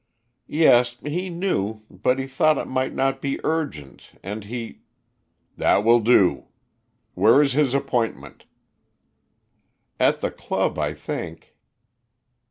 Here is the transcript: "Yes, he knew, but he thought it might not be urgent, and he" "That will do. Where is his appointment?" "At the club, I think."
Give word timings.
"Yes, 0.47 0.97
he 1.03 1.29
knew, 1.29 1.83
but 1.91 2.17
he 2.17 2.25
thought 2.25 2.57
it 2.57 2.65
might 2.65 2.95
not 2.95 3.21
be 3.21 3.39
urgent, 3.43 4.13
and 4.23 4.45
he" 4.45 4.79
"That 5.59 5.83
will 5.83 5.99
do. 5.99 6.45
Where 7.13 7.39
is 7.39 7.51
his 7.53 7.75
appointment?" 7.75 8.45
"At 9.99 10.21
the 10.21 10.31
club, 10.31 10.79
I 10.79 10.95
think." 10.95 11.55